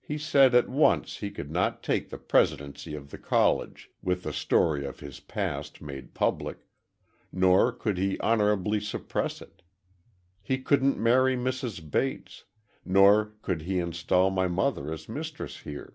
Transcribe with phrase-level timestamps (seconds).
[0.00, 4.32] He said, at once, he could not take the Presidency of the College, with the
[4.32, 6.60] story of his past made public,
[7.30, 9.60] nor could he honorably suppress it.
[10.40, 11.90] He couldn't marry Mrs.
[11.90, 15.92] Bates—nor could he instal my mother as mistress here.